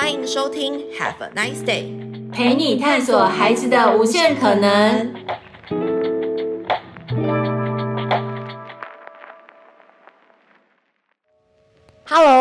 [0.00, 1.92] 欢迎收听 Have a nice day，
[2.30, 5.12] 陪你探索孩子的无限可能。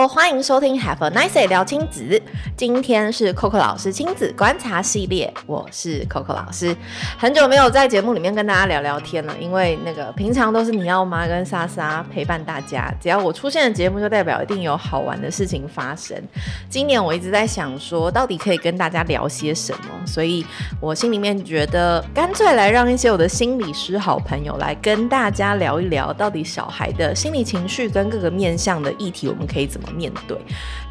[0.08, 2.22] 欢迎收听 Have a nice day 聊亲子。
[2.56, 6.74] 今天是 Coco 老师亲子观察系列，我是 Coco 老师。
[7.18, 16.16] 很久没有在节目里面跟大家聊聊天了，因为那个平常都是你要妈跟莎莎陪伴大家，只要我出现的节目，就代表一定有好玩的事情发生。
[16.70, 20.46] 今年我一直在想说，到底可以跟大家聊些什么，所以
[20.80, 29.48] 我心里面觉得，干脆来让一些我的心理师好朋友来跟大家聊一聊，到底小孩的心理情绪跟各个面向的议题，我们。
[29.48, 30.38] 可以怎么面对？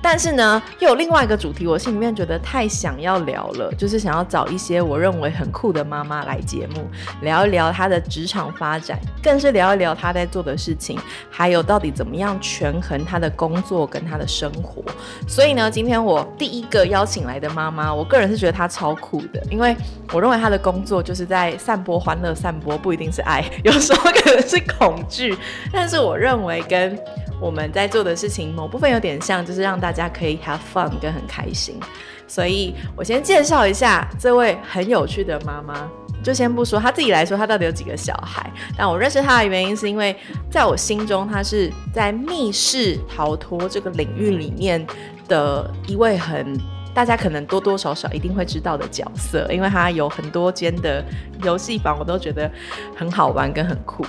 [0.02, 6.86] 但是呢，又有另外一个主题，我心里面觉得太想要聊了，就是想要找一些我认为很酷的妈妈来节目，
[7.22, 10.98] 聊一聊她的职场发展，更是聊一聊她在做的事情，
[11.30, 14.82] 还有到底怎么样权衡她的工作跟她的生活。
[15.26, 19.76] 所以呢，今天我第一个邀请来的妈妈，我个人是觉得她超酷的，因为
[20.12, 25.36] 我认为她的工作就是在散播欢乐，散播不一定是爱，有时候可能是恐惧，
[25.72, 26.98] 但是我认为跟
[27.40, 31.78] 我们在做的事情某部分有点像，就是让大家可以 have fun 跟很开心。
[32.26, 35.88] 所以我先介绍一下这位很有趣的妈妈，
[36.22, 40.16] 就先不说她自己来说她到底有几个小孩，但我认识她的原因是因为
[40.50, 44.84] 在我心中她是在密室逃脱这个领域里面
[45.28, 46.58] 的一位很。
[46.96, 51.04] 大家可能多多少少一定会知道的角色，因为它有很多间的
[51.44, 52.50] 游戏房，我都觉得
[52.96, 54.02] 很好玩跟很酷，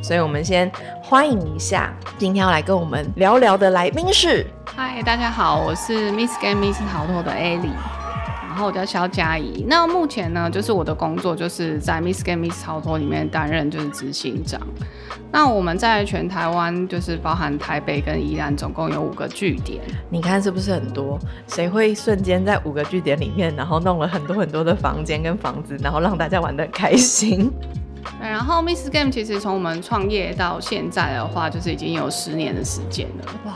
[0.00, 0.70] 所以我们先
[1.02, 7.97] 欢迎一下今天要来跟我们聊聊的来宾是，嗨，大家好，我是 Miss Game 密室逃脱的 Ali。
[8.58, 14.60] 然后我叫肖佳怡，那目前呢，就是我的工作就是在 Miss Game Miss 逃脱里面担任就是执行长。
[15.30, 19.80] 那我们在全台湾就是包含台北跟宜兰，总共有五个据点。
[20.10, 21.16] 你看是不是很多？
[21.46, 27.48] 谁会瞬间在五个据点里面，然后弄了很多很多的房间跟房子，然后让大家玩的很开心？
[28.18, 33.32] 对， 然后 Miss Game 其实从我们创业到现在的话，就是已经有十年的时间了。
[33.44, 33.54] 哇！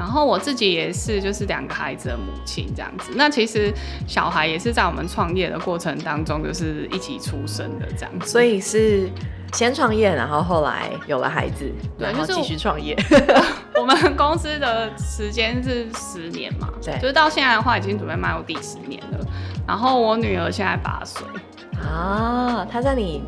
[0.00, 3.12] 然后我自己也是，就是两个孩子的母亲这样子。
[3.16, 3.70] 那其实
[4.06, 8.26] 小孩也是在我们创业的过程当中，就是一起出生的这样子。
[8.26, 9.10] 所以是
[9.52, 12.96] 先创业，然后后来有了孩子，对，然后继续创业。
[13.78, 19.18] 我们公司的时间是十年嘛，对，就是到现在的话，已经准备迈入第十年了。
[19.68, 21.26] 然后我女儿现在八岁
[21.78, 23.22] 啊，她在你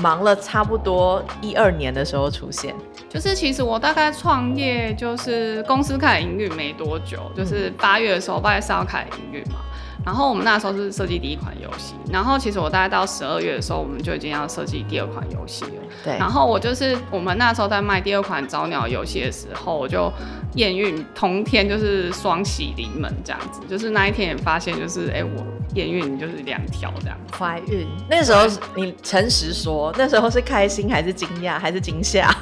[0.00, 2.74] 忙了差不多一二年的时候出现。
[3.08, 9.58] 就是其实我大概创业就是公司开始营运没多久，就是八月的时候，八月三号开始营运嘛。
[10.04, 15.82] 然后我们那时候是设计第一款游戏，然后其实我大概到十二月的时候，我们就已经要设计第二款游戏了。
[16.02, 16.16] 对。
[16.18, 20.10] 然后我就是我们那时候在卖第二款早鸟游戏的时候，我就
[20.54, 25.44] 验孕同天就是双喜临门这样子，就是那一天也发现就是哎、欸、我
[25.74, 27.16] 验孕就是两条这样。
[27.38, 32.34] 怀孕那时候你诚实说，那时候是开心还是惊讶还是惊吓？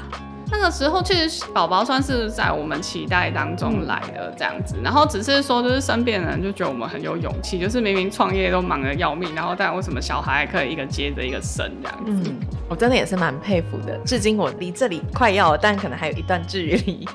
[0.51, 12.31] 那个时候，其实宝宝算是在我们期待当中来的这样子，然后只是说，就是身边人就觉得我们很有勇气，就是明明创业都忙得要命，然后但为什么小孩还可以一个接着一个生这样子？
[12.69, 13.97] 我真的也是蛮佩服的。
[14.05, 17.07] 至今我离这里快要，但可能还有一段距离。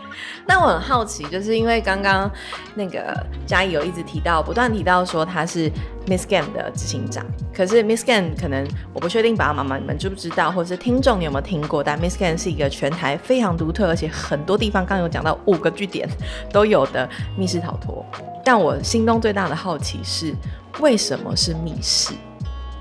[0.48, 2.30] 那我很好奇，就是因为刚刚
[2.76, 3.16] 那个
[3.46, 5.72] 嘉怡有一直提到，不断提到说他是
[6.08, 11.84] Miss Gam 的执行长，可是 Miss Gam 可能我不确定爸爸妈妈你们知不知道，或者是听众有没有听过？
[11.84, 16.08] 但 Miss Gam 是一个全台非常独特，而且很多地方刚有讲到五个据点
[16.52, 18.06] 都有的密室逃脱。
[18.44, 20.36] 但我心中最大的好奇是，
[20.80, 22.14] 为什么是密室？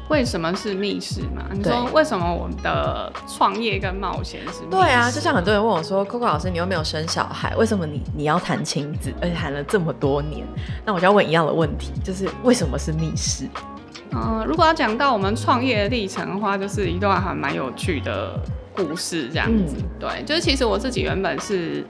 [0.09, 1.45] 为什么是密室嘛？
[1.53, 4.71] 你说为什么我们的创业跟冒险是密室？
[4.71, 10.47] 对啊，就像很多人问我说：“Coco 老师，你又没有生小孩，为什么你你要谈亲子，而且谈了这么多年？”
[10.85, 13.49] 那我就要问一样的问题，就是为什么是密室？
[14.11, 18.39] 嗯、呃，如果要讲到我们创业的历程的话，就是一段还蛮有趣的
[18.77, 19.77] 故事，这样子。
[19.79, 21.87] 嗯、对，就是其实我自己原本是。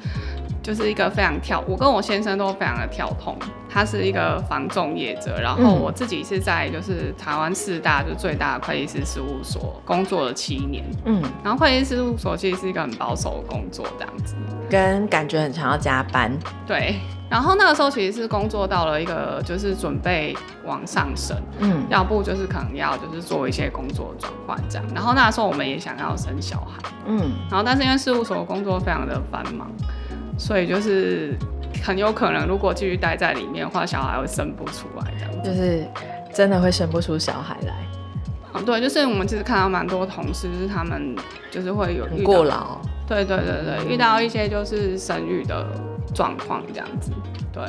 [0.62, 3.37] 就是一个非常跳，我跟我先生都非常的跳通。
[3.69, 10.85] 他是一个房仲业者，然后我自己是在就是台湾四大就最大的会计师事务所工作了七年。
[11.06, 14.37] 嗯，然后会计师事务所其实是一个很保守的工作，这样子，
[14.69, 16.31] 跟感觉很常要加班。
[16.67, 16.97] 对，
[17.31, 20.37] 然后那个时候其实是工作到了一个就是准备
[20.67, 24.87] 往上升，嗯，要不就是可能要就是做一些工作转换这样。
[24.94, 29.67] 然后那个时候我们也想要生小孩，嗯，然后但是因为事务所工作非常的繁忙。
[30.38, 31.34] 所以就是
[31.82, 35.87] 很有可能，如果继续待在里面的话，小孩会生不出来，这样就是
[36.32, 37.75] 真的会生不出小孩来。
[38.55, 41.17] 嗯，对，就是我们其实看到蛮多同事，就是他们
[41.50, 45.67] 就是会有过劳，对对对对，遇到一些就是生育的
[46.14, 47.11] 状况这样子。
[47.50, 47.62] 对，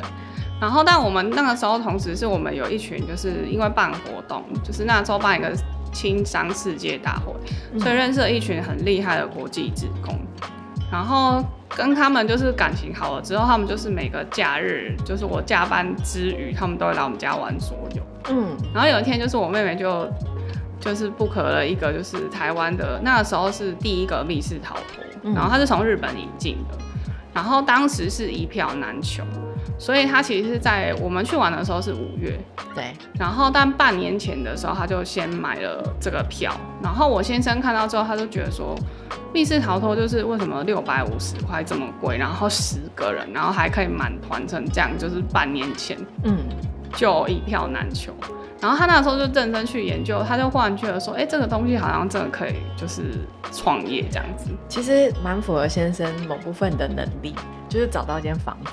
[0.60, 5.50] 然后但我们那个时候同时是我们有一群，就是因为办活动，就是那时候办一个
[5.90, 7.32] 青商世界大会，
[7.72, 10.18] 嗯、所以认识了一群很厉害的国际职工。
[10.94, 18.02] 然后跟他们就是感情好了之后，他们就是每个假日，就是我加班之余，他们都会来我们家玩桌游。
[18.30, 20.08] 嗯，然后有一天就是我妹妹就
[20.78, 26.78] 就是 book 了一个就是台湾的那个时候是第一个密室逃脱，然后他是从日本引进的，
[27.34, 29.24] 然后当时是一票难求。
[29.78, 32.38] 所以他其实是在我们去玩的时候是五月，
[32.74, 32.92] 对。
[33.18, 38.74] 然后但半年前的时候他就先买了这个票，然后我先生看到之后他就觉得说，
[39.32, 46.38] 密室逃脱就是为什么六百五十块这么贵，然后十个人，然后还可以满团成这样，就是半年前，嗯，
[46.94, 48.12] 就一票难求。
[48.60, 53.02] 然后他那时候就认真去研究，他就忽然觉得说，哎、欸，这个东西好像真的可以就是
[53.52, 54.48] 创业这样子。
[54.68, 57.34] 其实蛮符合先生某部分的能力，
[57.68, 58.72] 就是找到一间房子。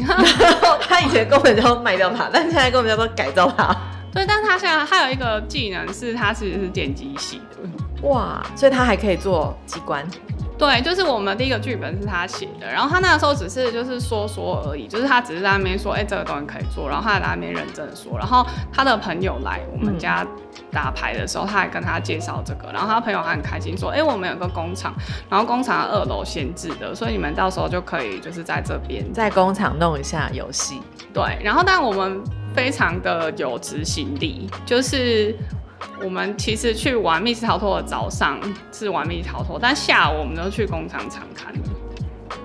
[0.88, 3.74] 他以前根本就要卖掉它，但现在根本叫做改造它。
[4.12, 8.06] 对，但是他现在他有一个技能是，他其实是电机系的。
[8.08, 10.06] 哇，所以他还可以做机关。
[10.58, 20.24] 对，就是我们第一个剧本是他写的，然后他那个时候只是就是说说而已，就是他只是在那边说，哎、欸，这个东西可以做，然后他在那边认真的说，然后他的朋友来我们家
[20.70, 24.94] 打牌的时候，他还跟他介绍这个，然后他朋友还很开心说，哎、欸，我们有个工厂，
[25.28, 30.80] 然后工厂二楼闲置的，所以你们到时候就可以就是在这边在工厂弄一下游戏。
[31.12, 32.22] 对，然后但我们
[32.54, 35.36] 非常的有执行力，就是。
[36.02, 38.38] 我们其实去玩密室逃脱的早上
[38.72, 41.52] 是玩密室逃脱，但下午我们都去工厂场看。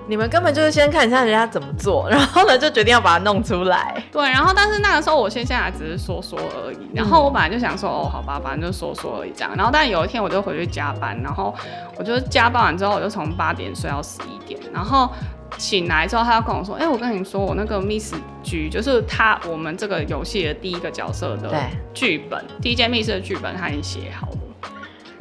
[0.06, 4.02] 你们根本就是先看一下人家怎么做，然后呢就决定要把它弄出来。
[4.10, 9.52] 对，然后但是那个时候我先下来只是说说而已，然后我本来就想说哦，好吧，反正就说说而已这样。
[9.54, 11.54] 然后但有一天我就回去加班，然后
[11.98, 15.10] 我就加班完之后我就从八点睡到十一点，然后。
[15.56, 21.50] 醒来之后，他要跟我说：“哎、欸，我跟你说，我那个 Miss 局就是他我们这个游戏的第一个角色的
[21.94, 24.38] 剧本，第一间密室的剧本他已经写好了。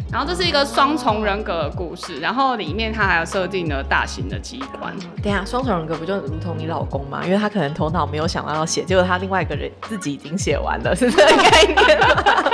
[0.09, 4.95] 然后这是一个双重人格的故事，然后里面他还有设定了大型的机关。
[5.21, 7.21] 对啊，双重人格不就如同你老公吗？
[7.25, 12.51] 因为他可能头脑没有想到要写，结果他另外一个人自己已经写完了，是这个概念吗？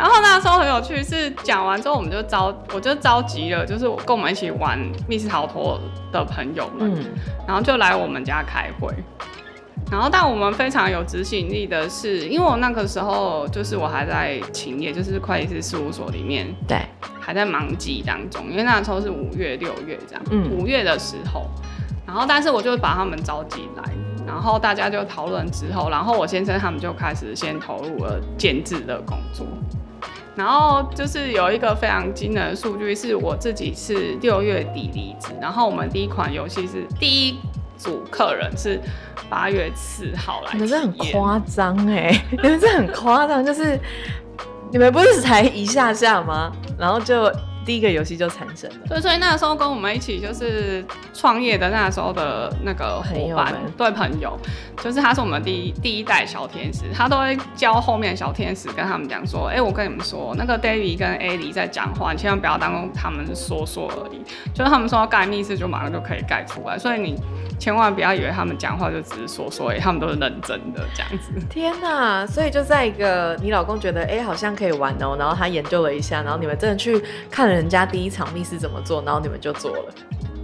[0.00, 5.78] 然后那时候很有趣，是讲完之后我们就召，我就召集了，就是我跟我们一起玩密室逃脱
[6.10, 7.04] 的朋友们，嗯、
[7.46, 8.90] 然后就来我们家开会。
[9.90, 16.78] 然后但我们非常有执行力的是，因为我那个时候就是我还在勤业，就是会计师事务所里面，对，
[17.20, 21.46] 还在忙季当中，因为那时候是五月六月这样，嗯，五月的时候，
[22.06, 23.84] 然后但是我就把他们召集来。
[24.26, 29.44] 然后大家就讨论之后，然后我先生他们就开始先投入了建制的工作。
[30.40, 37.38] 然后就是有一个非常惊人的数据，是我自己是六月底离职，然后我们第一款游戏是第一
[37.76, 38.80] 组客人是
[39.28, 40.52] 八月四号来。
[40.54, 43.78] 你们这很夸张哎，你们这很夸张，就是
[44.72, 46.50] 你们不是才一下下吗？
[46.78, 47.30] 然后就。
[47.64, 54.36] 第一个游戏就产生了，对，所以那个时候跟我们一起就是创业的那时候的那个伙伴，对朋友，
[54.82, 64.22] 就是他是我们第一第一代小天使，他都会教后面的小天使跟他们讲说，哎、欸，我跟你们说，那个 David 跟 Ellie 在讲话，你千万不要当他们说说而已，
[64.54, 67.14] 就是他们说要盖密室就马上就可以盖出来，所以你
[67.60, 71.30] 千万不要以为他们讲话就只是说说，哎，他们都是认真的这样子。
[71.48, 77.00] 天哪，所以就在一个你老公觉得哎、欸、好像可以玩哦，然后他研究了一下，然后你们真的去
[77.30, 77.60] 看了。
[77.60, 79.94] 人家第一场密室怎么做，然后你们就做了。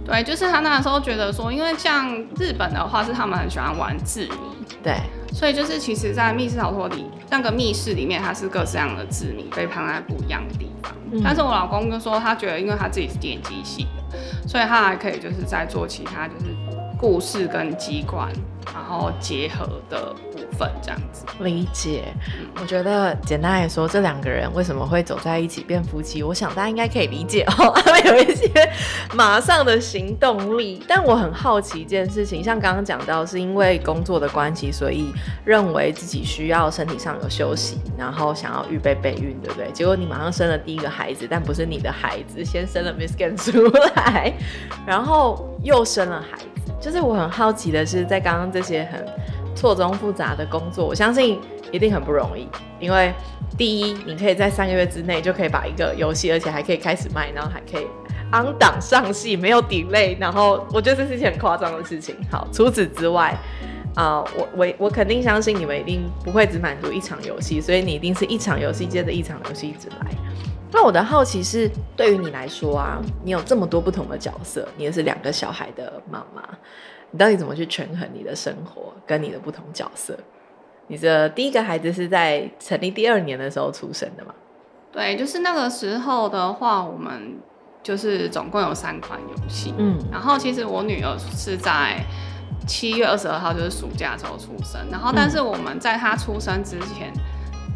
[0.05, 2.07] 对，就是他那时候觉得说，因为像
[2.37, 4.97] 日本的话是他们很喜欢玩字谜，对，
[5.33, 10.93] 所以就是其实，在密室逃脱里那个密室里面，它是各式各样的字谜被放在不一样的地方。
[11.11, 16.45] 嗯、但是我老公就说，他觉得因为他自己是电机系的，所以他还可以就是在做其他就是
[16.97, 18.31] 故事跟机关。
[18.73, 22.13] 然后结合的部分这样子理解，
[22.59, 27.71] 我觉得简单来说，这两个人为什么会走在一起变夫妻，我想大家应该可以理解哦。
[27.73, 28.49] 他们有一些
[29.15, 35.13] 马上的行动力，但我很好奇一件事情，像刚刚讲到，是因为工作的关系，所以
[35.45, 39.71] 认为自己需要身体上有休息，然后想要预备备孕，对不对？
[39.71, 44.33] 结果你马上生了第一个孩子，但不是你的孩子，先生了 Miscan 出来，
[44.85, 46.56] 然后又生了孩子。
[46.79, 49.05] 就是我很好奇的是，在刚刚这些很
[49.55, 51.39] 错综复杂的工作，我相信
[51.71, 52.47] 一定很不容易。
[52.79, 53.11] 因为
[53.57, 57.87] 第一，你可以在三个月之内就可以把一个游戏，而且还可以开始卖，然后还可以
[58.31, 60.15] on 档上戏，没有 delay。
[60.19, 62.15] 然后我觉得这是一件很夸张的事情。
[62.31, 63.35] 好，除此之外，
[63.95, 70.11] 啊、我我我肯定相信你们一定不会只满足一场游戏，所以你一定是一场游戏接着一场游戏一直来。
[70.69, 76.43] 那我的好奇是，对于你来说啊，你有这么多不同的角色，你也是两个小孩的妈妈，
[77.09, 80.17] 你到底怎么去权衡你的生活跟你的不同角色？
[80.87, 84.33] 你的第一个孩子是在成立第二年的时候出生的吗？
[84.91, 87.37] 对，就是那个时候的话，我们
[87.81, 89.73] 就是总共有三款游戏。
[89.77, 92.03] 嗯，然后其实我女儿是在
[92.67, 94.81] 七月二十二号，就是暑假的时候出生。
[94.91, 97.13] 然后，但是我们在她出生之前。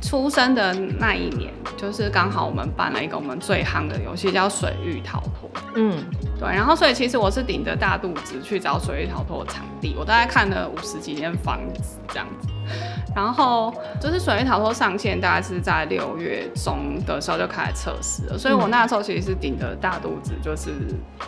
[0.01, 5.50] 出生的那一年，就是刚好我们办了一个我们最夯的游戏，叫水域逃脱。
[5.75, 6.03] 嗯，
[6.39, 6.50] 对。
[6.50, 12.48] 然后，所以其实我是顶着大肚子去找水域逃脱的场地，我大概看了五十几间房子这样子。
[13.13, 20.71] 然后就是水域逃脱上线，大概是在六月中的时候就开始测试了，所以我那时候其实是顶着大肚子，就是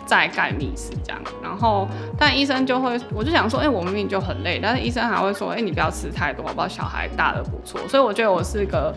[0.06, 1.20] 在盖密室这样。
[1.42, 1.86] 然后，
[2.18, 6.66] 但医生就会，我就想说，哎、欸，我明明就很累，但是医生还会说，哎、欸，你不要吃太多，好不好？
[6.66, 7.78] 小孩大的不错。
[7.86, 8.94] 所以我觉得我是一个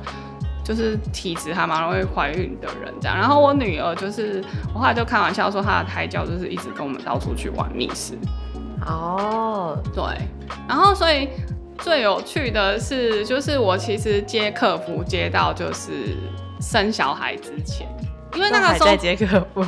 [0.63, 3.18] 就是体质还蛮容易怀孕的人这样。
[3.18, 4.42] 然后我女儿就是，
[4.74, 8.18] 我后来就开玩笑说，她的胎教就是一直跟我们到处去玩密室。
[8.86, 10.04] 哦，对。
[10.70, 11.27] 然后所以。
[11.80, 16.18] 最有趣的是，就是我其实接客服接到就是
[16.60, 17.88] 生小孩之前，
[18.36, 18.90] 因为那个时候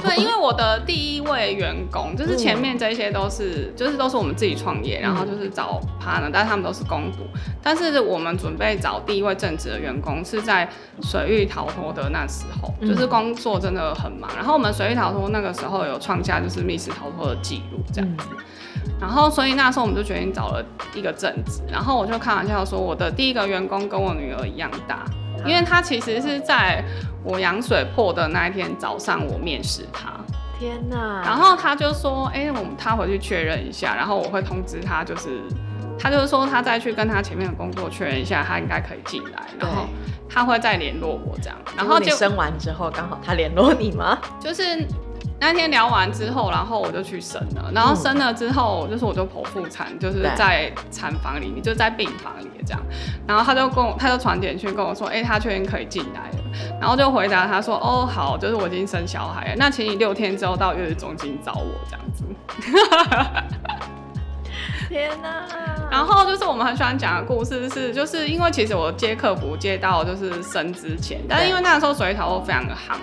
[0.04, 7.20] 对，因为我的第一位员工就是前面这些都是，嗯、就是都是我们自己创业，然后就是找 partner，但是他们都是公读，
[7.64, 10.70] 但是我们准备找第一位正职的员工是在
[11.02, 18.28] 水域逃脱的那时候，就是工作真的很忙，然后我们水域逃脱那个时候有创下就是密室逃脱的记录这样子。
[18.32, 18.38] 嗯。
[19.00, 20.64] 然后，所以那时候我们就决定找了
[20.94, 21.62] 一个正职。
[21.72, 25.06] 然后我就开玩笑说，我的第一个员工跟我女儿一样大，
[25.46, 26.84] 因为他其实是在
[27.24, 30.12] 我羊水破的那一天早上，我面试他。
[30.60, 31.22] 天哪！
[31.24, 35.42] 然后他就说：“哎、欸，我们他回去确认一下，然后我会通知他，就是
[35.98, 39.88] 他就是说他再去跟他前面的工作确认一下，他应该可以进来，然后
[40.30, 41.58] 他会再联络我这样。
[41.78, 44.20] 然后就你生完之后刚好他联络你吗？
[44.40, 44.86] 就是。
[45.40, 52.82] 那天聊完之后，然后我就去生了，然后生了之后，就是我就剖腹产，就是在产房里面，就在病房里这样。
[53.26, 56.38] 然后他就跟我，他就传简讯跟我说，哎、他确定可以进来了。
[56.80, 62.26] 然后就回答他说，哦，好，就是我已经生小孩了，那请你六天之后到月子中心找我这样子。
[64.90, 65.69] 天哪！
[65.92, 72.96] 然后就是我们很喜欢讲的故事是，就是因为其实我接客服接到就是生之前，但是因为那个时候水头非常的夯，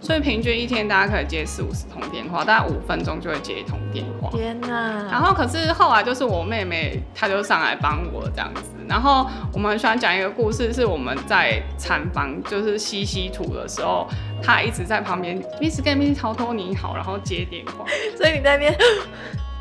[0.00, 4.30] 所以平均一天大家可以接四五十通电话，大概五分钟就会接一通电话。
[4.32, 5.08] 天哪！
[5.10, 14.08] 然后可是后来就是我妹妹她就上来帮我这样子，然后我们很喜欢讲一个故事，是我们在产房就是吸吸土的时候，
[14.42, 17.84] 她一直在旁边，Miss 跟 Miss 逃脱你好，然后接电话，
[18.18, 18.76] 所以你在那边。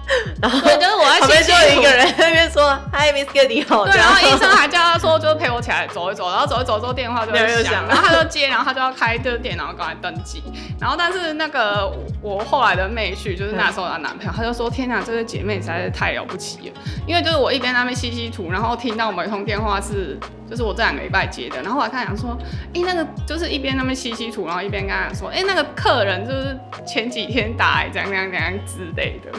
[0.41, 10.43] 然后对，就是我在旁边就有一个人在那边说：“Hi Miss Good，你好。”对，然后医生还叫他说：“就是陪我起来走一走。”然后走一走之后电话就会响，然后他就接，然后他就要开这个电脑过来登记。
[10.79, 11.91] 然后但是那个
[12.21, 16.75] 我后来的妹婿，就是那时候的男朋友，他就说：“天哪，这个姐妹实在是太了不起了！
[17.07, 20.19] 因为就是我一边那边吸吸吐，然后听到某一通电话是。”
[20.51, 22.37] 就是我这两个礼拜接的，然后我还看讲说，
[22.73, 29.31] 哎、欸，那个就是一边那边吸吸吐，然后一边跟他说，哎、欸，那个客人就是前几天打来这样怎样怎样之类的，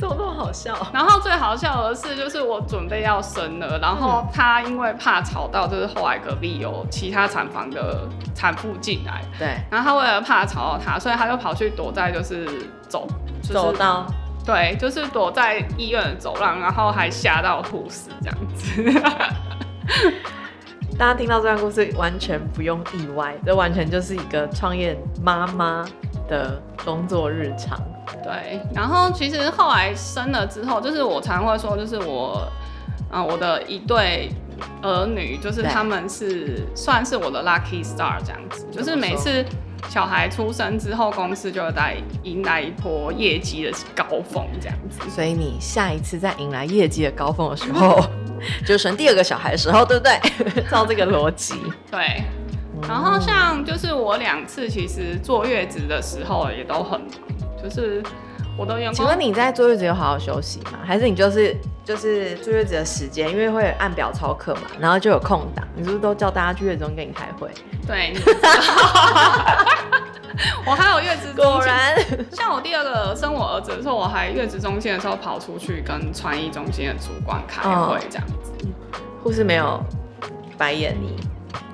[0.00, 0.74] 怎么这么好笑？
[0.92, 12.46] 然后最好笑的是，就是我准备要生了，然后他因为怕吵到，就是后来隔壁有其他产房的产妇进来，对，然后他为了怕吵到他，所以他就跑去躲在就是
[12.88, 13.06] 走、
[13.42, 14.06] 就是、走道，
[14.46, 18.82] 对，就是躲在医院的走廊，然后还吓到护士这样子。
[20.98, 25.84] 大家听到这段故事，完全不用意外，这完全就是一个创业妈妈
[26.28, 27.78] 的工作日常。
[28.22, 32.46] 对，然后其实后来生了之后，就是我常会说，就是我，
[33.12, 34.30] 嗯，我的一对
[34.82, 39.44] 儿女，就是他们是算是我的 lucky star 这样子，就是每次
[39.88, 45.00] 小孩出生之后，公司就会带迎来一波业绩的高峰这样子。
[45.08, 48.02] 所以你下一次再迎来业绩的高峰的时候。
[48.64, 50.18] 就生第二个小孩的时候，对不对？
[50.70, 51.56] 照这个逻辑，
[51.90, 52.22] 对。
[52.88, 57.10] 然后像就是我两次其实坐月子的时候也都很忙，
[57.62, 58.02] 就是
[58.56, 58.94] 我的员工。
[58.94, 60.78] 请问你在坐月子有好好休息吗？
[60.84, 67.50] 还是你就是就是坐月子的时间，因为会按表操课嘛，然后就有空档，你是不是都叫大家去月子中跟你开会？
[67.86, 68.14] 对。
[70.64, 71.94] 我还有月子中心，果然，
[72.32, 78.34] 像我第二个生我儿子的时候，我还月子中心的时候跑出去跟传译中心的主管开会，这样子。
[79.22, 79.82] 护士没有
[80.56, 81.14] 白眼你，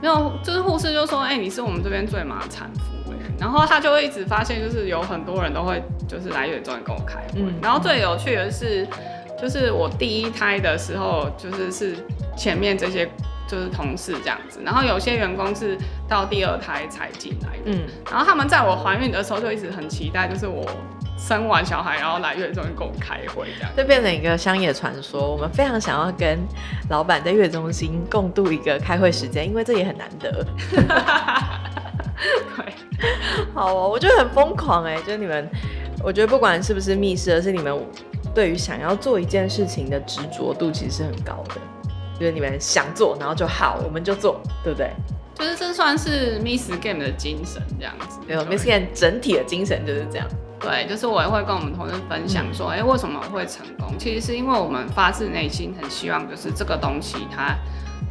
[0.02, 2.81] 没有，就是护士就说：“哎、欸，你是我们这边最忙的产妇。”
[3.38, 7.40] 然后他就会一直发现，就是有很多人都会就是来月子中心跟我开会。
[7.40, 8.87] 嗯、然后最有趣的是，
[9.40, 11.97] 就是我第一胎的时候，就是是
[12.37, 13.09] 前面这些。
[13.49, 15.78] 就是同事这样子，然后有些员工是
[16.09, 20.69] 到第二胎才进来的，嗯，然后他们在我怀孕的时候就一直很期待，就是我
[21.16, 25.31] 生完小孩然后来月中心跟我开会这样，就变成一个乡野传说。
[25.31, 26.37] 我们非常想要跟
[26.90, 30.45] 老板在月中心共度一个开会时间，因为这也很难得。
[32.56, 32.75] 对，
[33.54, 35.49] 好哦，我觉得很疯狂哎，就是你们，
[36.02, 37.75] 我觉得不管是不是密室，而是你们
[38.35, 41.61] 对于想要做一件事情的执着度其实是很高的。
[42.18, 44.90] 就是你们想做，然后就好，我们就做，对不对？
[45.35, 48.18] 就是这算是 Miss Game 的精神这样子。
[48.26, 50.26] 没有，Miss Game 整体的精神就是这样。
[50.58, 53.92] 对，就是我也会跟我们同事分享说，哎、嗯，为什么会成功？
[53.99, 57.54] 其实是因为我们发自内心很希望，就是这个东西它，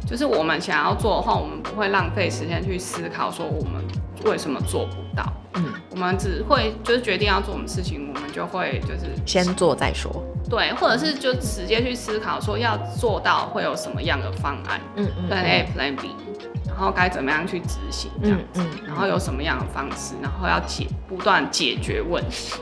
[0.08, 3.82] 就是我们想要做的话，我们不会浪费时间去思考说我们
[4.24, 5.24] 为什么做不到。
[5.54, 10.24] 嗯，我们只会就是决定要做什么事情，我们就会就是先做再说。
[10.48, 14.80] 对，或者是就直接去思考说要做到会有什么样的方案。
[14.96, 16.10] 嗯嗯，Plan A Plan B。
[16.66, 22.52] 然后该怎么样去执行这样子，嗯嗯、然后有什么样的方式，然后要解不断解决问题。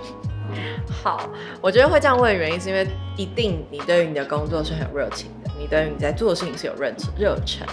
[1.03, 1.29] 好，
[1.61, 2.87] 我觉得会这样问的原因是因为
[3.17, 7.67] 一定你对于你的工作是很热情的，你对于你在做的事情是有热热忱。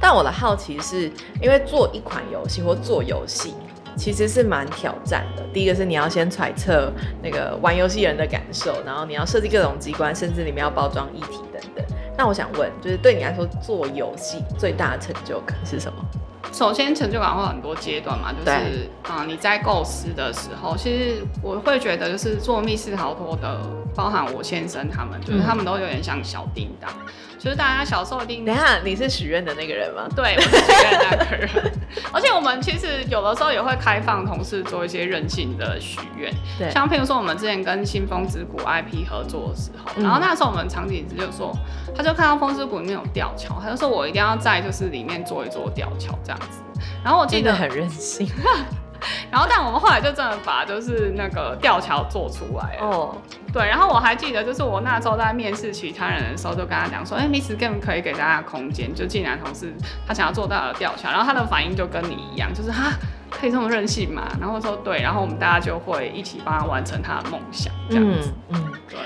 [0.00, 3.54] 但我的好奇是因为做一款游戏或做游戏
[3.96, 5.42] 其实是蛮挑战的。
[5.52, 6.92] 第一个是你要先揣测
[7.22, 11.84] 那个玩游戏人的感受，然后你要设计各种机关，甚至里面要包装议题等等。
[12.18, 16.04] 那我想问，就是对你来说，做游戏最大的成就感是什么？
[16.52, 23.60] 首先，成就感会很多阶段嘛，就是啊、呃，你在构思的时候，其实我会觉得，就是做密室逃脱的，
[23.96, 26.90] 包含我先生他们，就是他们都有点像小叮当。
[26.92, 30.08] 嗯就是大家小时候叮当，等下你是许愿的那个人吗？
[30.16, 31.48] 对，我是许愿的那个人。
[32.10, 41.56] 而且我们其实有的时候也会开放同事做一些任性的许愿，对，像譬如说我们之前跟新风之谷 IP 合作的时候，嗯、然后那时候我们场景师就说，
[41.94, 46.60] 他就看到风之谷里面有吊桥，他就说我一定要在就是里面做一座吊桥这样子。
[47.04, 48.28] 然后我记得很任性。
[49.30, 52.90] 然后，但我们后来就真的把就是那个吊桥做出来哦。
[52.90, 53.14] Oh.
[53.52, 59.72] 对，然后我还记得，就是我那时候在面试其他人的时候，就跟他讲说，哎、欸、，Miss Game 可以给大家空间，就进来同事
[60.06, 62.92] 他想要做到的吊桥，然后他的反应就跟你一样，就是哈，
[63.30, 64.28] 可以这么任性嘛？
[64.38, 68.32] 然后说对，然后我们大家就会一起帮他完成他的梦想，这样子。
[68.50, 68.98] 嗯，嗯对。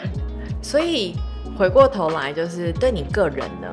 [0.60, 1.16] 所以
[1.56, 3.68] 回过头来，就是对你个人呢？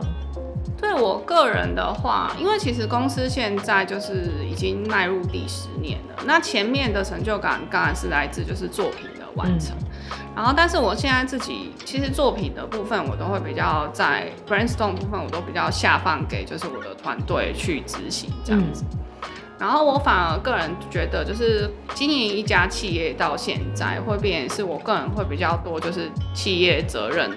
[0.79, 27.31] 对我个人的话，因为其实公司现在就是已经迈入第十年了，那前面的成就感当然是来自就是作品的完成，嗯、然后但是我现在自己其实作品的部分我都会比较在 brainstorm 部分我都比较下放给就是我的团队去执行这样子，嗯、然后我反而个人觉得就是经营一家企业到现在会变成是我个人会比较多就是企业责任。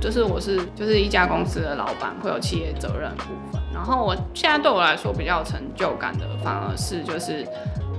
[0.00, 3.62] 就是我是就是一家公司的老板，会有企业责任部分。
[3.72, 7.46] 然后我现在对我来说比较有成就感的，反而是就是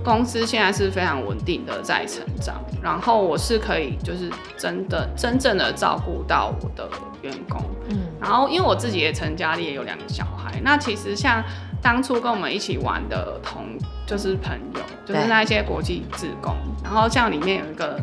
[0.04, 2.62] 公司现在是非常稳定的在成长。
[2.82, 6.90] 然后我是可以就是真的真正的照顾到我的
[7.22, 7.62] 员工。
[7.90, 8.00] 嗯。
[8.22, 10.60] 然后因为我自己也成家立业，也有两个小孩。
[10.64, 11.44] 那其实像
[11.82, 13.66] 当初跟我们一起玩的同
[14.06, 16.56] 就是朋友，就是那些国际职工。
[16.84, 18.00] 然后像里面有一个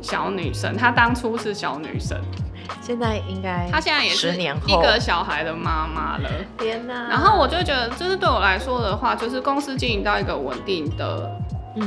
[0.00, 2.20] 小女生，她当初是小女生。
[2.80, 4.34] 现在应该，她现在也是
[4.66, 6.28] 一个小孩的妈妈了。
[6.58, 7.08] 天哪！
[7.08, 11.30] 然后我就觉得，就是对我来说的话，就是公司经营到一个稳定的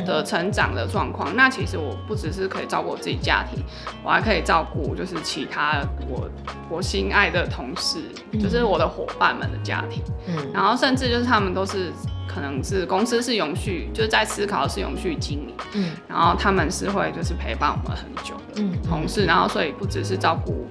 [0.05, 1.31] 的成长的状况。
[1.31, 3.63] 嗯、那其实我不只是可以照顾我自己家庭，
[4.03, 6.29] 我还可以照顾就是其他我
[6.69, 7.99] 我心爱的同事，
[8.31, 10.03] 嗯、就是我的伙伴们的家庭。
[10.27, 11.91] 嗯，然后甚至就是他们都是。
[12.33, 20.65] 可能是公司是永续，就是在思考是永续经营，嗯，然后他们是会就是陪伴我们很久的同事，嗯、然后所以不只是照顾，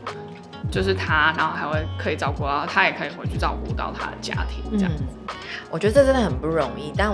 [0.71, 5.05] 就是他，然后还会可以照顾到他，也可以回去照顾到他的家庭这样子。
[5.29, 5.35] 嗯、
[5.71, 7.11] 我觉得这真的很不容易，但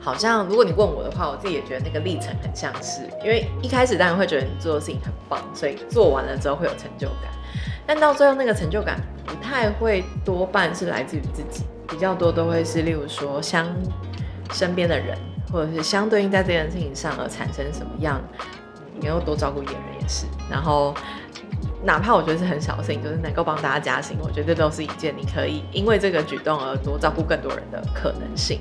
[0.00, 7.30] 好像如果你问我的话，我自己也觉得那个历程很像是，因为一开始当然会觉得你做的事情很棒，所以做完了之后会有成就感，
[7.86, 11.64] 但到最后那个成就感不太会多半是来自于自己。
[11.86, 13.68] 比较多都会是，例如说，相
[14.52, 15.16] 身边的人，
[15.52, 18.18] 或者是相对应在这件事情上而产生什么样，
[18.98, 20.24] 你又多照顾一点人也是。
[20.50, 20.94] 然后，
[21.84, 28.60] 哪怕我觉得是很小的事情，就是能够帮大家加薪，我觉得这都是一件你可以因为这个举动而多照顾更多人的可能性。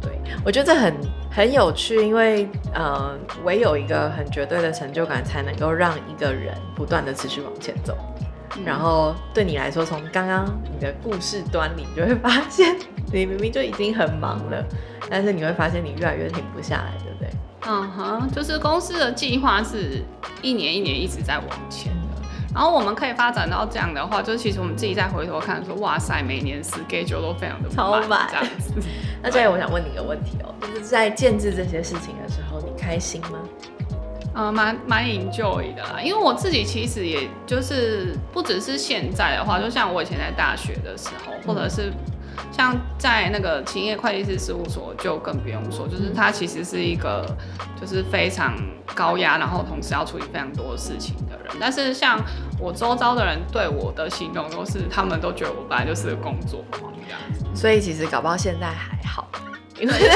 [0.00, 0.10] 对，
[0.44, 0.94] 我觉得这很
[1.30, 7.96] 很有趣，因为呃，唯有一个很绝对的成就感，才能够让一个人不断的持续往前走。
[8.66, 12.76] 然后对你来说，从刚刚你的故事端里，你就会发现，
[13.12, 14.62] 你明明就已经很忙了，
[15.08, 17.30] 但是你会发现你越来越停不下来，对不对？
[17.64, 20.02] 嗯哼，就是公司的计划是
[20.42, 22.01] 一年一年一直在往前的，
[22.54, 28.72] 然后我们可以发展到这样的话，就是其实我们自己再回头看说，哇塞，每年 schedule 都非常的超满这样子。
[29.22, 33.38] 那这里我想问你一个问题哦，就是在建制这些事情的时候，你开心吗？
[34.34, 41.92] 呃，蛮蛮 enjoy 的啦，因为我自己其实也就是不只是现在的话，就像我以前在大学的时候，或者是。
[42.50, 47.24] 像在那个勤业会计师事务所就更不用说，就是他其实是一个
[47.80, 48.54] 就是非常
[48.94, 51.56] 高压，然后同时要处理非常多事情的人。
[51.60, 52.18] 但是像
[52.58, 57.44] 我周遭的人对我的形容都是，他们都觉得我本来就是个工作狂这样子。
[57.54, 59.28] 所以其实搞不好现在还好，
[59.78, 60.08] 因为 现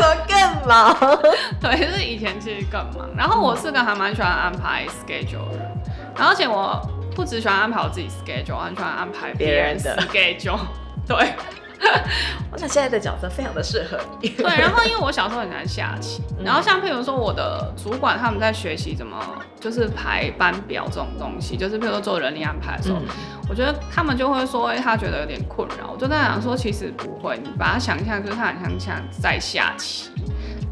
[0.00, 0.94] 在更忙。
[1.60, 3.08] 对，就是以前其实更忙。
[3.16, 5.72] 然后我是个还蛮喜欢安排 schedule 的人，
[6.16, 6.80] 然后而且我
[7.14, 10.58] 不只喜欢安排我自己 schedule，我很喜欢安排别人的 schedule。
[11.06, 11.16] 对，
[12.52, 14.28] 我想现在的角色非常的适合你。
[14.30, 19.16] 对，然后因为我小时候很喜欢下棋，嗯、然后像譬如说我的主管他们在学习怎么
[19.58, 23.06] 就是排班表这种东西，就是譬如说做人力安排的时候，嗯、
[23.48, 25.90] 我觉得他们就会说，哎，他觉得有点困扰。
[25.92, 30.10] 我就在想说，其实不会，你把它想象就是他很像像在下棋，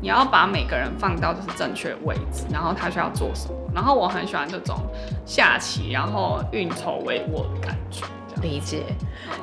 [0.00, 3.54] 你要把每个人放到就是正确位置，然后他需要做什么。
[3.74, 4.76] 然后我很喜欢这种
[5.26, 8.04] 下棋，然后运筹帷幄的感觉。
[8.40, 8.85] 理解，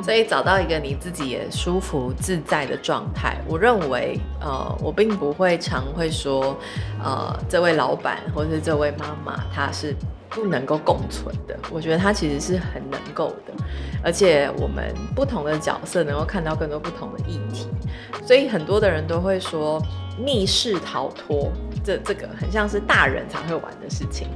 [0.03, 6.57] 所以找到一个你自己也舒服自在的状态，我认为，呃，我并不会常会说，
[7.03, 9.95] 呃，这位老板或是这位妈妈，她是
[10.29, 11.57] 不能够共存的。
[11.71, 13.53] 我觉得她其实是很能够的，
[14.03, 17.67] 而且我们不同的角色能够看到更多不同的议题，
[18.25, 19.81] 所以很多的人都会说
[20.17, 21.51] 密室逃脱。
[21.87, 24.27] 这这个很像是大人才会玩的事情，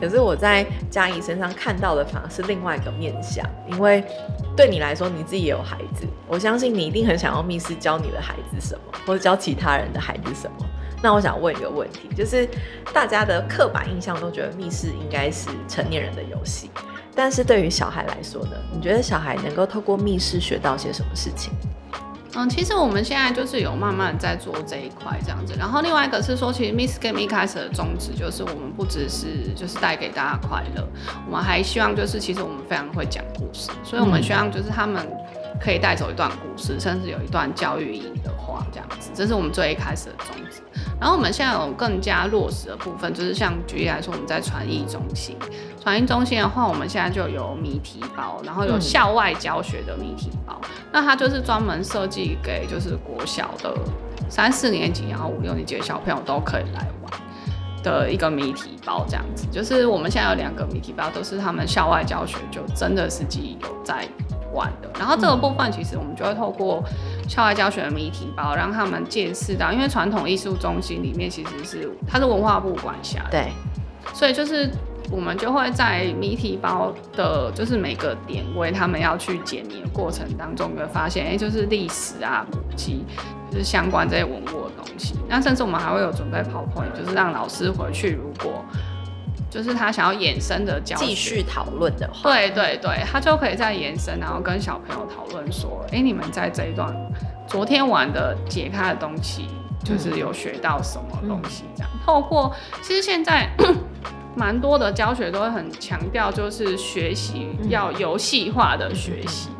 [0.00, 4.04] 可是我在佳怡身上看到的反而是另外一个面向，因为
[4.56, 10.64] 对你来说，你自己也有孩子，我相信你一定很想要密室教你的孩子什么，或者教其他人的孩子什么。
[11.02, 12.48] 那我想问一个问题，就是
[12.94, 16.70] 大家的刻板印象都觉得密室应该是成年人的游戏，
[17.16, 18.52] 但是对于小孩来说呢？
[18.72, 21.52] 你觉得小孩能够透过密室学到些什么事情？
[22.34, 30.88] 嗯，其实我们现在就是有慢慢在做这一块这样子，然后另外一个是说，其实 Miss Game 一开始的宗旨就是我们不只是就是带给大家快乐，
[31.26, 35.06] 我们还希望就是其实我们非常会讲故事，所以我们希望就是他们
[35.62, 40.60] 可以带走一段故事，甚至有一段教育意义的话这样子，这是我们最一开始的宗旨。
[41.00, 45.36] 然后我们现在有更加落实的部分，就是像举例来说，我们在传艺中心。
[45.80, 50.60] 传音中心的话，我们现在就有谜题包，然后有校外教学的谜题包。
[50.92, 53.74] 那它就是专门设计给就是国小的
[54.28, 57.12] 三四年级，然后五六年级的小朋友都可以来玩
[57.82, 59.04] 的一个谜题包。
[59.08, 64.06] 这样子，就是我们现在有两个谜题包，都是他们校外教学，就真的是自己有在
[64.52, 64.88] 玩的。
[64.98, 66.82] 然后这个部分其实我们就会透过
[67.28, 73.52] 校外教学的谜题包，让他们见识到，因为传统艺术中心里面其实是它是文化部管辖的，对，
[74.14, 74.70] 所以就是。
[75.10, 83.04] 我们就会在谜题包的，就是每个点位，他们要去解谜的过程当中，会发现，哎，就是历史啊、古迹，
[83.50, 85.14] 就是相关这些文物的东西。
[85.28, 88.64] 那甚至我们还会有准备 PowerPoint，就是让老师回去，如果
[89.52, 96.96] 就是他想要延伸的教继续讨论的话，对对对，他就可以再延伸，然后跟小朋友讨论说，哎，你们在这一段
[97.46, 99.48] 昨天玩的解开的东西，
[99.84, 101.64] 就是有学到什么东西？
[101.76, 103.50] 这样，透过其实现在。
[104.34, 109.50] 蛮多的教学都会很强调，就是学习要游戏化的学习。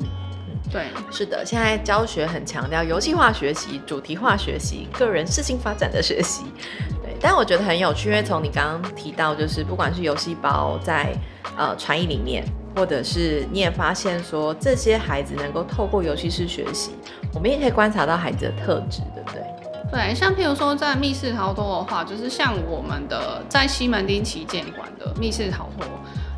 [0.70, 6.44] 对，是的，现在教学很强调游戏化学习、主题化学习、个人适性发展的学习。
[7.22, 11.14] 但我觉得很有趣，因为从你刚刚提到，就是不管是游戏包在
[11.56, 16.90] 呃传艺里面，或者是你也发现说这些孩子能够透过游戏式学习，
[17.32, 19.40] 我们也可以观察到孩子的特质，对不对？
[19.92, 25.86] 对，像譬如说在密室逃脱的话，就是像我们的在西门町旗舰馆的密室逃脱，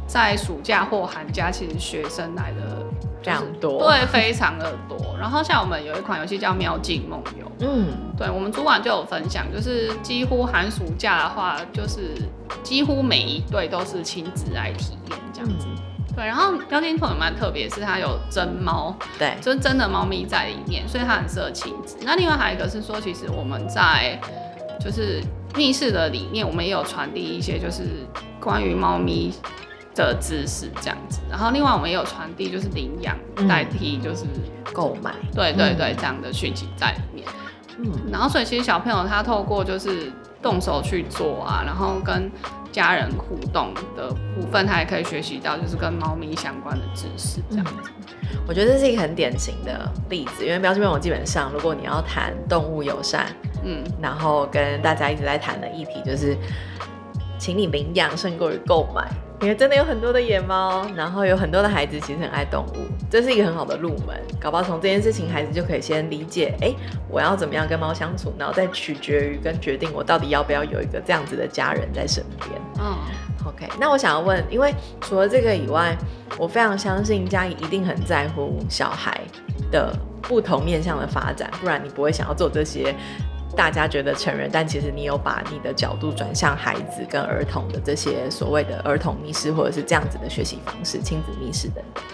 [0.06, 2.83] 在暑假或寒假，其实学生来的
[3.24, 5.16] 非常多，对，非常的多。
[5.18, 12.14] 然后像我们有一款游戏叫《喵镜梦游》，嗯，对，我们主管就有分享，就是几乎寒暑假的话，就是
[12.62, 15.66] 几乎每一对都是亲子来体验这样子。
[15.66, 15.74] 嗯
[16.16, 21.96] 对，然后喵镜梦也蛮特别，是它有真猫，对，就是真的猫咪在里面，所以它很适合亲子。
[22.02, 24.16] 那另外还有一个是说，其实我们在
[24.78, 25.20] 就是
[25.56, 27.82] 密室的里面，我们也有传递一些就是
[28.38, 29.34] 关于猫咪
[30.02, 31.20] 的知识这样子。
[31.30, 33.16] 然后另外我们也有传递就是领养
[33.48, 34.24] 代替就是
[34.72, 37.28] 购买，对对对，这样的讯息在里面。
[37.78, 42.30] 嗯，然后所以其实小朋友他透过就是动手去做啊，然后跟
[42.70, 47.72] 家人互动的部分，他也可以学习到就是跟猫咪相关的知识，这样子。
[48.46, 53.26] 我觉得这是一个很典型的例子，因为喵镜梦游基本上，如果你要谈动物友善，
[53.64, 56.36] 嗯，然后跟大家一直在谈的议题就是，
[57.38, 59.08] 请你领养胜过于购买，
[59.44, 62.78] 因为真的有很多的野猫，然后有很多的孩子其实很爱动物，
[63.10, 64.18] 这是一个很好的入门。
[64.40, 66.72] 搞不好从这件事情，孩子就可以先理解，哎，
[67.10, 72.58] 我要怎么样跟猫相处，然后再取决于跟决定我到底要不要有一个这样子的家人在身边。
[72.78, 72.96] 嗯
[73.46, 73.68] ，OK。
[73.78, 75.94] 那我想要问，因为除了这个以外，
[76.38, 79.20] 我非常相信嘉怡一定很在乎小孩
[79.70, 82.94] 的不同面向的发展，不然你不会想要做这些。
[83.56, 92.04] 大家觉得成人，但其实你有把你的角度转向孩子跟儿童的这些所谓的儿童密室，或者是这样子的学习方式、亲子密室等等。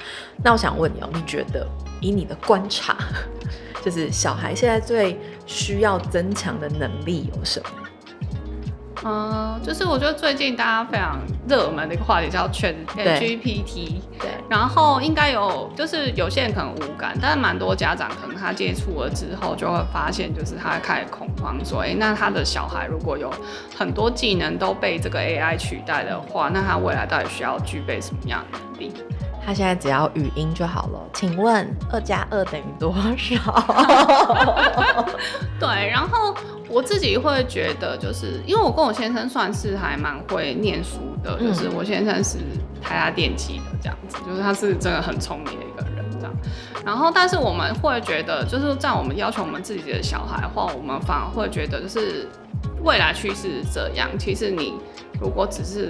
[0.43, 1.67] 那我想问你哦，你觉得
[2.01, 2.97] 以你的观察，
[3.83, 7.90] 就是小孩现在最需要增强的能力有什么？
[9.03, 23.33] 嗯，就是我觉得最近大家非常热门的一个话题叫 ChatGPT，对，然后应该有，就是有些人可能无感，但是蛮多家长可能他接触了之后，就会发现，就是他开始恐慌，说，哎、欸，那他的小孩如果有
[23.75, 28.93] 很多技能都被这个 AI 取代的话，那他未来到底需要具备什么样的能力？
[29.45, 31.01] 他现在只要语音就好了。
[31.13, 33.55] 请问二加二等于多少？
[35.59, 36.35] 对，然后
[36.69, 42.39] 我自己会觉得，就是因为我跟我先生算是还蛮会念书的，嗯、就是我先生是
[42.81, 46.33] 台大电机的这样子，就是他是真的很聪明的一个人这样。
[46.85, 52.27] 然后，但是我们会觉得，就是在我们要求我们自己的小孩的话，我们反而会觉得，就是
[52.83, 54.09] 未来趋势是这样。
[54.19, 54.75] 其实你
[55.21, 55.89] 如果只是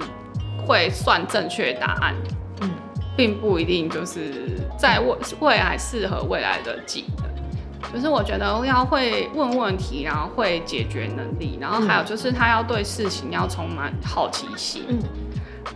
[0.67, 2.13] 会算正确答案，
[2.61, 2.69] 嗯。
[3.15, 14.99] 并不一定就是在未未来适合未来的技能，就是我觉得要会问问题，然后会解决能力，然后还有就是他要对事情要充满好奇心，嗯，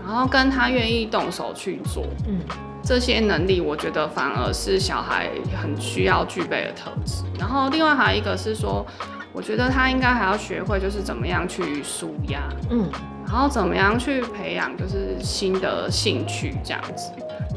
[0.05, 2.39] 然后跟他愿意动手去做，嗯，
[2.83, 5.29] 这些能力我觉得反而是小孩
[5.61, 7.23] 很需要具备的特质。
[7.37, 8.85] 然后另外还有一个是说，
[9.33, 12.89] 我觉得他应该还要学会就是怎么样去舒压，嗯，
[13.25, 17.11] 然后怎么样去培养就是新的兴趣这样子。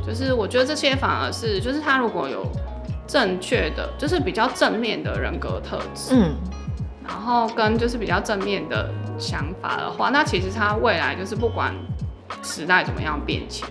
[0.07, 2.51] 就是我觉得这些反而是，就是他如果有
[3.07, 6.35] 正确的，就是比较正面的人格特质，嗯，
[7.07, 11.75] 然后跟就是比较正面的想法的话，那其实他未来就是不管
[12.43, 13.69] 时代怎么样变迁，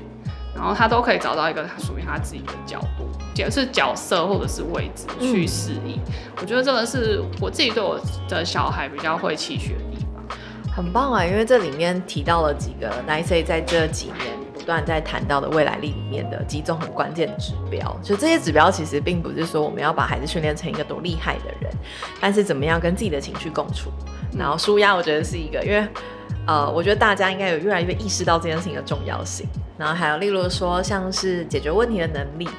[0.53, 5.95] 然后他都可以找到一个他属于他自己的角度，就是角色或者是位置去适应。
[6.05, 9.79] 嗯，我觉得这个是我自己对我的小孩比较会期许的
[10.77, 11.25] 很棒啊！
[11.25, 14.37] 因为这里面提到了几个 Nice 在这几年。
[14.53, 21.71] 不断在谈到的未来力里面的几种很关键的指标，就这些指标其实并不是说我们要把孩子训练成一个多厉害的人，
[22.19, 23.89] 但是怎么样跟自己的情绪共处，
[24.37, 25.87] 然后舒压，我觉得是一个，因为
[26.45, 29.47] 呃，我觉得大家应该有越来越意识到这件事情的重要性。
[29.77, 32.49] 然后还有例如说像是解决问题的能力，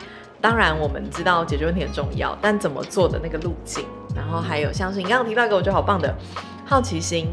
[0.41, 3.85] 当然我们知道解决问题很重要，但怎么做的那个路径，
[4.17, 6.17] 然后还有像是你刚刚提到一个我觉得好棒的。
[6.69, 7.29] 好奇心，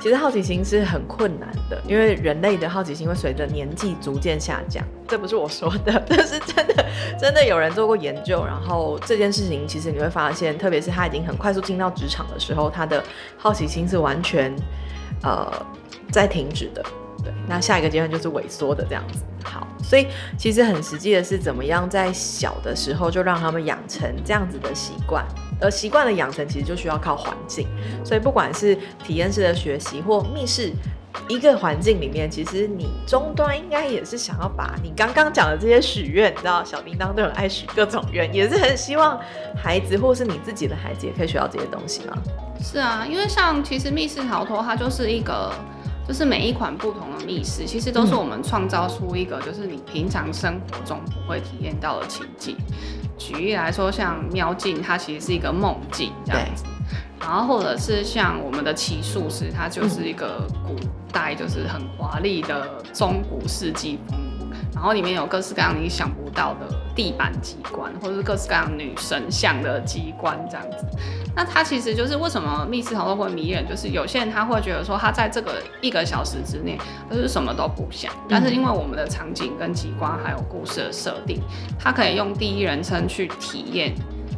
[0.00, 4.84] 其实好奇心是很困难的，因为人类的好奇心会随着年纪逐渐下降。
[5.06, 6.84] 这不是我说的， 这是真的，
[7.16, 8.44] 真的有人做过研究。
[8.44, 13.00] 然后这件事情，其实你会发现，特别是他已经很快速进到职场的时候，他的
[13.38, 14.52] 好奇心是完全
[15.22, 15.48] 呃
[16.10, 16.84] 在停止的。
[17.22, 19.20] 对，那下一个阶段就是萎缩的这样子。
[19.44, 25.24] 好，所以其实很实际的是，怎么样在小的时候就让他们养成这样子的习惯。
[25.60, 27.66] 而习惯的养成其实就需要靠环境，
[28.04, 30.72] 所以不管是体验式的学习或密室，
[31.28, 39.20] 一个环境里面，其实你终端应该也是想要把你刚刚讲的这些许愿，你知道小叮当都很爱许各种愿，也是很希望
[39.56, 42.16] 孩子或是你自己的孩子也可以学到这些东西吗？
[42.62, 45.52] 是啊，因为像其实密室逃脱它就是一个。
[46.08, 52.56] 就是每一款不同的密室，其实都是我们创造出一个，就是你平常生活中不会体验到的情境。
[53.20, 56.64] 举例来说，像喵镜，它其实是一个梦境这样子。
[57.20, 60.74] 然后或者是像我们的奇术师，它就是一个古
[61.12, 64.18] 代，就是很华丽的中古世纪风。
[64.74, 70.86] 然后里面有各式各样你想不到的地板机关，或者是各式各样女神像的机关这样子。
[71.34, 76.78] 那它其实就是为什么密室逃脱会迷人，就是有些人他会觉得说，他在这个一个小时之内，
[77.10, 78.12] 就是什么都不想。
[78.28, 81.40] 但是因为我们的场景跟机关还有故事的设定，
[81.78, 83.94] 他可以用第一人称去体验，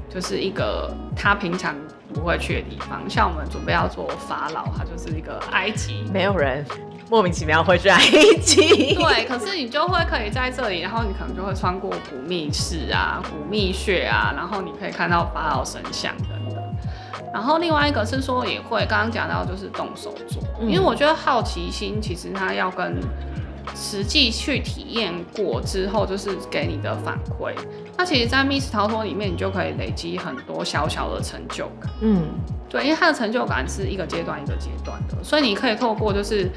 [0.09, 1.75] 就是一个他平常
[2.13, 3.09] 不会去的地方。
[3.09, 6.65] 像我们准备要做法老，它就是一个埃及，没有人
[7.13, 8.01] 莫名其妙会去埃
[8.41, 8.95] 及。
[8.95, 16.65] 对，可是你就会可以在这里，然后你可能就会穿过古密室啊、古密穴啊，然后你可以看到法老神像等等。
[17.31, 22.99] 然后另外一个是说，也会刚刚讲到就是动手做，嗯，因为我觉得好奇心其实它要跟
[23.77, 27.53] 实际去体验过之后，就是给你的反馈。
[27.99, 31.93] 那其实，在密室逃脱里面，你就可以累积很多小小的成就感。
[32.01, 32.23] 嗯，
[32.71, 36.51] 对，因为它的成就感是一个阶段一个阶段的，所以你可以透过就是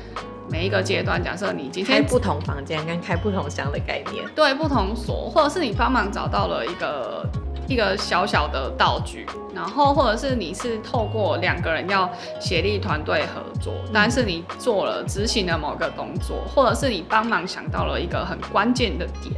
[0.49, 7.25] 每一个阶段，假设你今天开不同房间跟开不同箱的概念，对，不同锁，或者是你帮忙找到了一个
[7.67, 19.33] 一个小小的道具，然后或者是你是透过两个人要协力团队合作，嗯、但是你做了执行的某个动作，或者是你帮忙想到了一个很关键的点，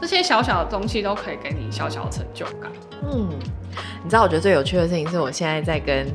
[0.00, 2.70] 这些小小的东西都可以给你小小的成就感。
[3.10, 3.28] 嗯，
[4.02, 6.06] 你知道我觉得最有趣的事情是我现在在跟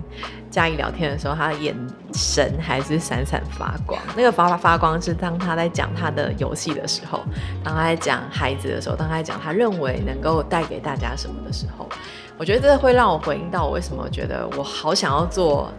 [0.49, 1.75] 嘉义聊天的时候，他的眼
[2.13, 3.99] 神还是闪闪发光。
[4.15, 7.21] 那个发发光是当他在讲他的游戏的时候，
[7.63, 11.89] 当他在讲孩子的时候，当他在讲他认为能够带给大家什么的时候，
[12.37, 15.71] 我觉得这会让我回应到我为什么觉得我好想要做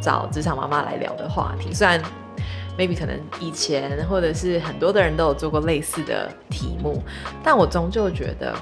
[0.00, 1.72] 找职场妈妈来聊的话题。
[1.72, 1.98] 虽然
[2.76, 7.02] maybe 可能以前或者是很多的人都有做过类似的题目，
[7.42, 8.54] 但我终究觉得。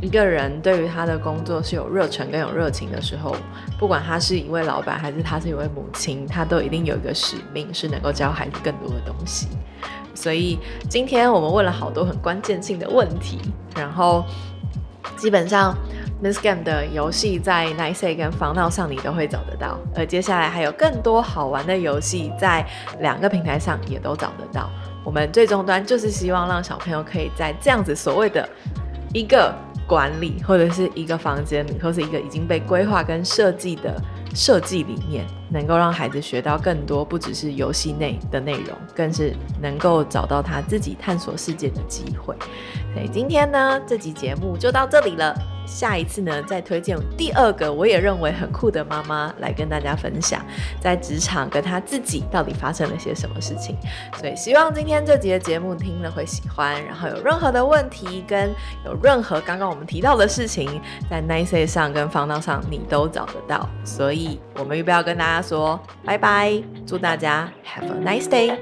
[0.00, 3.34] 一个人对于他的工作是有热忱跟有热情的时候，
[3.78, 9.48] 不管他是一位老板还是他是一位母亲，他都一定有一个使命，是能够教孩子更多的东西。
[10.14, 10.58] 所以
[10.88, 13.40] 今天我们问了好多很关键性的问题，
[13.74, 14.24] 然后
[15.16, 15.76] 基本上
[16.22, 22.64] Miss Game 的游戏在 Nice 跟防闹上你都会找得到，而接下来还有更多好玩的游戏在
[23.00, 24.70] 两个平台上也都找得到。
[25.04, 28.48] 我们最终端就是希望让小朋友可以在这样子所谓的
[29.12, 29.52] 一个。
[29.88, 34.00] 管理或者是一个房间里，或是一个已经被规划跟设计的
[34.34, 42.36] 设计里面，能够让孩子学到更多，不只是游戏内的内容，更是能够找到他自己探索世界的机会。
[42.92, 45.34] 所以今天呢，这集节目就到这里了。
[45.68, 50.40] 下一次呢，再推荐第二个我也认为很酷的妈妈来跟大家分享，
[50.80, 53.76] 在职场跟她自己到底发生了些什么事情。
[54.18, 58.50] 所以希望今天这集的节目听了会喜欢，然后有任何的问题跟
[58.84, 63.68] 有任何刚刚我们提到的事情，在 Nice 上跟方道上你都找得到。
[63.84, 68.56] 所以我们预备要跟大家说拜拜，祝大家 Have a nice day。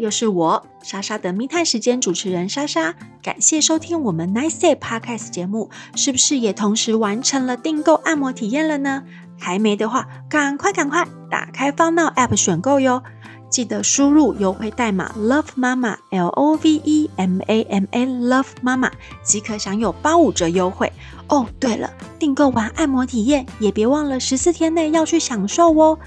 [0.00, 9.04] 又是我莎莎的密探时间主持人莎莎，感谢收听我们 Nice Day Podcast 节目，是不是也同时完成了订购按摩体验了呢？
[9.38, 13.02] 还没的话，赶快赶快打开芳闹 App 选购哟！
[13.50, 18.90] 记得输入优惠代码 Love Mama L O V E M A M A Love Mama
[19.24, 20.92] 即可享有八五折优惠
[21.28, 21.46] 哦。
[21.58, 25.98] 对了，订购完按摩体验也别忘了十四天内要去享受哦。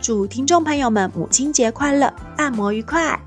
[0.00, 3.18] 祝听众朋友们母亲节快乐，按摩愉快！